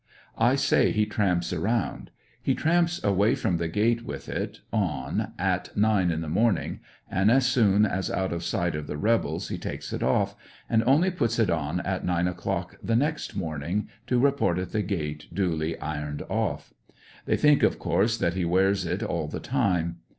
I 0.39 0.55
say 0.55 0.89
he 0.91 1.05
tramps 1.05 1.53
around, 1.53 2.09
he 2.41 2.55
tramps 2.55 3.03
away 3.03 3.35
from 3.35 3.57
the 3.57 3.67
gate 3.67 4.03
with 4.03 4.29
it 4.29 4.61
on 4.73 5.33
at 5.37 5.77
nine 5.77 6.09
in 6.09 6.21
the 6.21 6.27
morning, 6.27 6.79
and 7.07 7.29
as 7.29 7.45
soon 7.45 7.85
as 7.85 8.09
out 8.09 8.33
of 8.33 8.43
sight 8.43 8.73
of 8.73 8.87
the 8.87 8.97
rebels 8.97 9.49
he 9.49 9.59
takes 9.59 9.93
it 9.93 10.01
off, 10.01 10.35
and 10.67 10.83
only 10.87 11.11
puts 11.11 11.37
it 11.37 11.51
on 11.51 11.81
at 11.81 12.03
nine 12.03 12.27
o'clock 12.27 12.77
the 12.81 12.95
next 12.95 13.35
morning 13.35 13.89
to 14.07 14.17
report 14.17 14.57
at 14.57 14.71
the 14.71 14.81
gate 14.81 15.27
duly 15.31 15.79
ironed 15.79 16.23
off. 16.29 16.73
They 17.27 17.37
think, 17.37 17.61
of 17.61 17.77
course, 17.77 18.17
that 18.17 18.33
he 18.33 18.43
wears 18.43 18.87
it 18.87 19.03
all 19.03 19.27
the 19.27 19.39
time. 19.39 19.97